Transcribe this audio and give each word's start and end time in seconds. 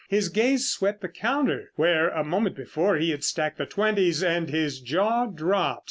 His 0.09 0.29
gaze 0.29 0.67
swept 0.67 1.01
the 1.01 1.07
counter 1.09 1.69
where, 1.75 2.09
a 2.09 2.23
moment 2.23 2.55
before, 2.55 2.97
he 2.97 3.11
had 3.11 3.23
stacked 3.23 3.59
the 3.59 3.67
twenties, 3.67 4.23
and 4.23 4.49
his 4.49 4.79
jaw 4.81 5.27
dropped. 5.27 5.79